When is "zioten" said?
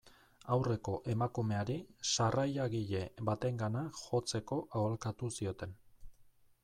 5.39-5.77